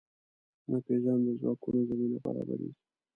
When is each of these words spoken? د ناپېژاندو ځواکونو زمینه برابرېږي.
د 0.63 0.65
ناپېژاندو 0.71 1.39
ځواکونو 1.41 1.79
زمینه 1.89 2.17
برابرېږي. 2.25 2.71